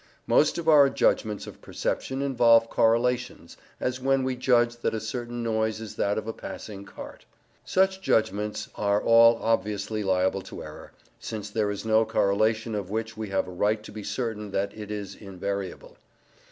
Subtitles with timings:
[0.25, 5.43] Most of our judgments of perception involve correlations, as when we judge that a certain
[5.43, 7.25] noise is that of a passing cart.
[7.65, 13.15] Such judgments are all obviously liable to error, since there is no correlation of which
[13.15, 15.97] we have a right to be certain that it is invariable.